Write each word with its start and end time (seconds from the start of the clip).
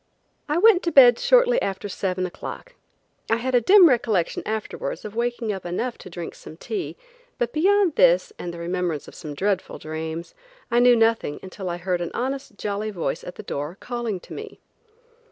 I 0.49 0.57
went 0.57 0.81
to 0.81 0.91
bed 0.91 1.19
shortly 1.19 1.61
after 1.61 1.87
seven 1.87 2.25
o'clock. 2.25 2.73
I 3.29 3.35
had 3.35 3.53
a 3.53 3.61
dim 3.61 3.87
recollection 3.87 4.41
afterwards 4.47 5.05
of 5.05 5.15
waking 5.15 5.53
up 5.53 5.63
enough 5.63 5.99
to 5.99 6.09
drink 6.09 6.33
some 6.33 6.57
tea, 6.57 6.97
but 7.37 7.53
beyond 7.53 7.93
this 7.93 8.33
and 8.39 8.51
the 8.51 8.57
remembrance 8.57 9.07
of 9.07 9.13
some 9.13 9.35
dreadful 9.35 9.77
dreams, 9.77 10.33
I 10.71 10.79
knew 10.79 10.95
nothing 10.95 11.39
until 11.43 11.69
I 11.69 11.77
heard 11.77 12.01
an 12.01 12.09
honest, 12.15 12.57
jolly 12.57 12.89
voice 12.89 13.23
at 13.23 13.35
the 13.35 13.43
door 13.43 13.77
calling 13.79 14.19
to 14.21 14.33
me. 14.33 14.59